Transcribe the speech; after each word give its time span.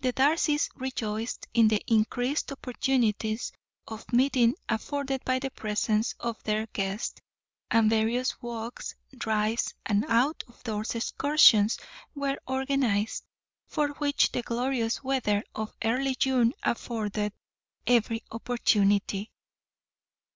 The 0.00 0.12
Darcys 0.12 0.70
rejoiced 0.76 1.48
in 1.52 1.66
the 1.66 1.82
increased 1.88 2.52
opportunities 2.52 3.50
of 3.88 4.04
meeting 4.12 4.54
afforded 4.68 5.24
by 5.24 5.40
the 5.40 5.50
presence 5.50 6.14
of 6.20 6.40
their 6.44 6.66
guest, 6.68 7.20
and 7.68 7.90
various 7.90 8.40
walks, 8.40 8.94
drives 9.18 9.74
and 9.84 10.04
out 10.08 10.44
of 10.46 10.62
doors 10.62 10.94
excursions 10.94 11.80
were 12.14 12.38
organized, 12.46 13.24
for 13.66 13.88
which 13.94 14.30
the 14.30 14.42
glorious 14.42 15.02
weather 15.02 15.42
of 15.52 15.76
early 15.82 16.14
June 16.14 16.54
afforded 16.62 17.32
every 17.88 18.22
opportunity. 18.30 19.32